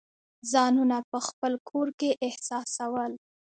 ځانونه 0.51 0.97
په 1.11 1.19
خپل 1.27 1.53
کور 1.69 1.87
کې 1.99 2.09
احساسول. 2.27 3.11